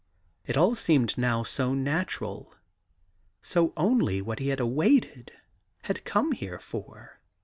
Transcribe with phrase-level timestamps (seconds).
[0.47, 2.55] It all seemed now so natural,
[3.43, 5.31] so only what he had awaited,
[5.83, 7.19] had come here for.